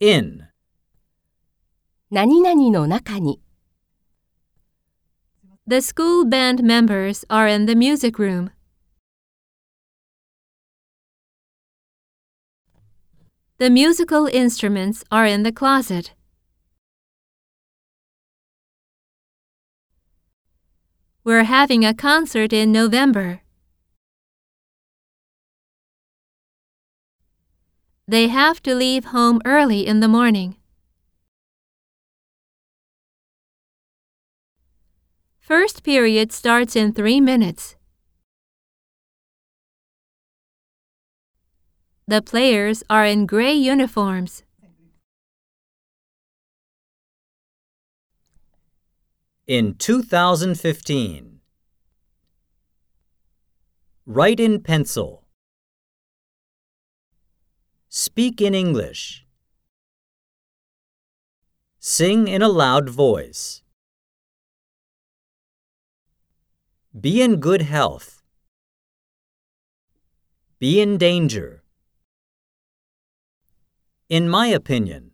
[0.00, 0.48] In.
[2.10, 3.40] 何々の中に
[5.66, 8.50] The school band members are in the music room.
[13.58, 16.12] The musical instruments are in the closet.
[21.24, 23.39] We're having a concert in November.
[28.11, 30.57] They have to leave home early in the morning.
[35.39, 37.77] First period starts in three minutes.
[42.05, 44.43] The players are in gray uniforms.
[49.47, 51.39] In 2015.
[54.05, 55.20] Write in pencil.
[57.93, 59.25] Speak in English.
[61.77, 63.63] Sing in a loud voice.
[66.97, 68.23] Be in good health.
[70.57, 71.63] Be in danger.
[74.07, 75.10] In my opinion.